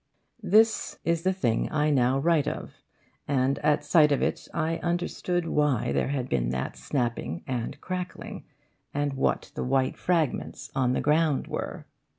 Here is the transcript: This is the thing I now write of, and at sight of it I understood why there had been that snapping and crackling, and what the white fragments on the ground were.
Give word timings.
This 0.41 0.97
is 1.05 1.21
the 1.21 1.31
thing 1.31 1.71
I 1.71 1.91
now 1.91 2.17
write 2.17 2.47
of, 2.47 2.73
and 3.27 3.59
at 3.59 3.85
sight 3.85 4.11
of 4.11 4.19
it 4.23 4.47
I 4.51 4.77
understood 4.77 5.47
why 5.47 5.91
there 5.91 6.07
had 6.07 6.27
been 6.27 6.49
that 6.49 6.75
snapping 6.75 7.43
and 7.45 7.79
crackling, 7.81 8.45
and 8.95 9.13
what 9.13 9.51
the 9.53 9.63
white 9.63 9.97
fragments 9.99 10.71
on 10.75 10.93
the 10.93 11.01
ground 11.01 11.45
were. 11.45 11.85